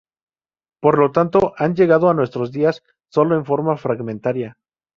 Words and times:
Por 0.79 0.97
lo 0.97 1.11
tanto, 1.11 1.53
han 1.57 1.75
llegado 1.75 2.09
a 2.09 2.15
nuestros 2.15 2.51
días 2.51 2.81
sólo 3.07 3.35
en 3.35 3.45
forma 3.45 3.77
fragmentaria. 3.77 4.57